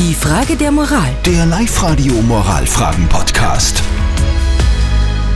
[0.00, 1.10] Die Frage der Moral.
[1.26, 3.82] Der Live-Radio Moralfragen-Podcast.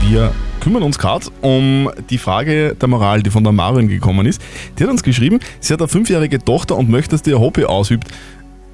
[0.08, 4.40] Wir kümmern uns gerade um die Frage der Moral, die von der Marion gekommen ist.
[4.78, 7.66] Die hat uns geschrieben, sie hat eine fünfjährige Tochter und möchte, dass die ihr Hobby
[7.66, 8.08] ausübt.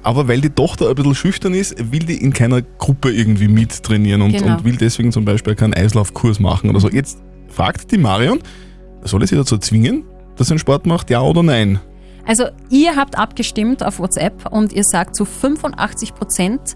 [0.01, 4.21] Aber weil die Tochter ein bisschen schüchtern ist, will die in keiner Gruppe irgendwie mittrainieren
[4.21, 4.55] und, Genau.
[4.55, 6.89] und will deswegen zum Beispiel keinen Eislaufkurs machen oder so.
[6.89, 7.19] Jetzt
[7.49, 8.39] fragt die Marion,
[9.03, 10.05] soll ich sie dazu zwingen,
[10.37, 11.81] dass sie einen Sport macht, ja oder nein?
[12.25, 16.75] Also ihr habt abgestimmt auf WhatsApp und ihr sagt zu 85 Prozent,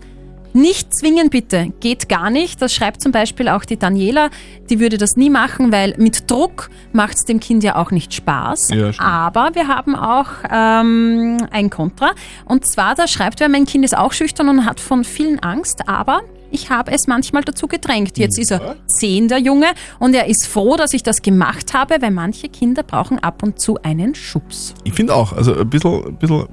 [0.56, 2.62] nicht zwingen bitte, geht gar nicht.
[2.62, 4.30] Das schreibt zum Beispiel auch die Daniela,
[4.70, 8.14] die würde das nie machen, weil mit Druck macht es dem Kind ja auch nicht
[8.14, 8.70] Spaß.
[8.70, 8.92] Ja.
[8.98, 12.12] Aber wir haben auch ähm, ein Kontra.
[12.46, 15.90] Und zwar, da schreibt wer, mein Kind ist auch schüchtern und hat von vielen Angst,
[15.90, 18.18] aber ich habe es manchmal dazu gedrängt.
[18.18, 19.68] Jetzt ist er zehn, der Junge,
[20.00, 23.60] und er ist froh, dass ich das gemacht habe, weil manche Kinder brauchen ab und
[23.60, 24.74] zu einen Schubs.
[24.86, 26.46] Ich finde auch, also ein bisschen, ein bisschen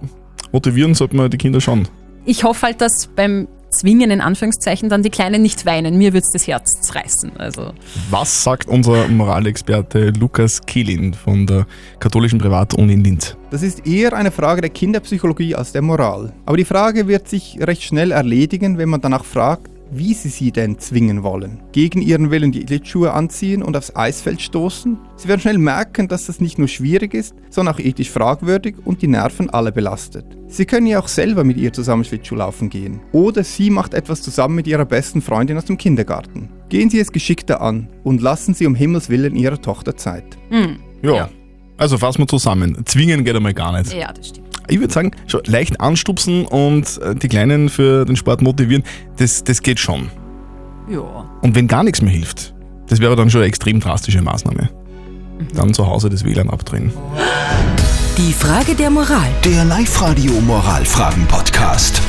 [0.51, 1.87] motivieren sollte man die Kinder schon.
[2.25, 5.99] ich hoffe halt, dass beim Zwingen in Anführungszeichen dann die Kleinen nicht weinen.
[5.99, 7.33] Mir wird's das Herz zerreißen.
[7.39, 7.73] Also
[8.11, 11.67] Was sagt unser Moralexperte Lukas Kehlin von der
[11.99, 13.37] katholischen Privatuni in Linz?
[13.51, 16.33] Das ist eher eine Frage der Kinderpsychologie als der Moral.
[16.47, 20.53] Aber die Frage wird sich recht schnell erledigen, wenn man danach fragt, wie sie sie
[20.53, 21.63] denn zwingen wollen.
[21.73, 24.99] Gegen ihren Willen die Schlittschuhe anziehen und aufs Eisfeld stoßen?
[25.17, 29.03] Sie werden schnell merken, dass das nicht nur schwierig ist, sondern auch ethisch fragwürdig und
[29.03, 30.25] die Nerven alle belastet.
[30.49, 33.01] Sie können ja auch selber mit ihr zusammen Schlittschuh laufen gehen.
[33.13, 36.49] Oder sie macht etwas zusammen mit ihrer besten Freundin aus dem Kindergarten.
[36.69, 40.25] Gehen Sie es geschickter an und lassen Sie um Himmels Willen Ihrer Tochter Zeit.
[41.03, 41.15] Ja.
[41.15, 41.29] Ja.
[41.77, 42.83] Also fassen wir zusammen.
[42.85, 43.93] Zwingen geht einmal gar nicht.
[43.93, 44.42] ja, das stimmt.
[44.69, 48.85] Ich würde sagen, schon leicht anstupsen und äh, die Kleinen für den Sport motivieren,
[49.17, 50.11] das, das geht schon.
[50.89, 51.29] Ja.
[51.43, 52.55] Und wenn gar nichts mehr hilft,
[52.89, 54.69] das wäre dann schon eine extrem drastische Maßnahme.
[55.55, 56.93] Dann zu Hause das WLAN abdrehen.
[58.19, 59.29] Die Frage der Moral.
[59.45, 62.01] Der Live-Radio Moralfragen-Podcast.